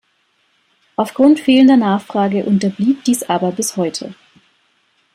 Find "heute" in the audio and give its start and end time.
3.77-4.15